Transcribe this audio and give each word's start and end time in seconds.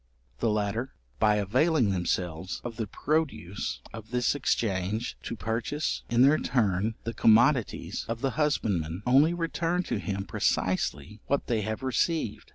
The 0.39 0.49
latter, 0.49 0.95
by 1.19 1.35
availing 1.35 1.91
themselves 1.91 2.59
of 2.63 2.77
the 2.77 2.87
produce 2.87 3.81
of 3.93 4.09
this 4.09 4.33
exchange, 4.33 5.15
to 5.21 5.35
purchase 5.35 6.01
in 6.09 6.23
their 6.23 6.39
turn 6.39 6.95
the 7.03 7.13
commodities 7.13 8.07
of 8.09 8.21
the 8.21 8.31
husbandman, 8.31 9.03
only 9.05 9.35
return 9.35 9.83
to 9.83 9.99
him 9.99 10.25
precisely 10.25 11.19
what 11.27 11.45
they 11.45 11.61
have 11.61 11.83
received. 11.83 12.49